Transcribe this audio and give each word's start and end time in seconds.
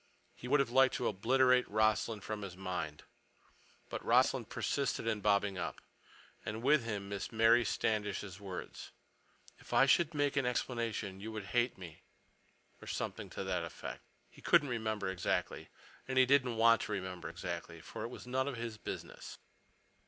He 0.33 0.47
would 0.47 0.59
have 0.59 0.71
liked 0.71 0.95
to 0.95 1.07
obliterate 1.07 1.69
Rossland 1.69 2.23
from 2.23 2.41
his 2.41 2.57
mind. 2.57 3.03
But 3.87 4.03
Rossland 4.03 4.49
persisted 4.49 5.05
in 5.05 5.21
bobbing 5.21 5.59
up, 5.59 5.79
and 6.43 6.63
with 6.63 6.85
him 6.85 7.13
Mary 7.31 7.63
Standish's 7.63 8.39
words, 8.39 8.89
"If 9.59 9.73
I 9.73 9.85
should 9.85 10.15
make 10.15 10.35
an 10.35 10.45
explanation, 10.47 11.19
you 11.19 11.31
would 11.31 11.45
hate 11.53 11.77
me," 11.77 12.01
or 12.81 12.87
something 12.87 13.29
to 13.29 13.43
that 13.43 13.63
effect. 13.63 14.01
He 14.31 14.41
couldn't 14.41 14.69
remember 14.69 15.07
exactly. 15.07 15.69
And 16.07 16.17
he 16.17 16.25
didn't 16.25 16.57
want 16.57 16.81
to 16.81 16.93
remember 16.93 17.29
exactly, 17.29 17.79
for 17.79 18.01
it 18.03 18.07
was 18.09 18.25
none 18.25 18.47
of 18.47 18.55
his 18.57 18.79
business. 18.79 19.37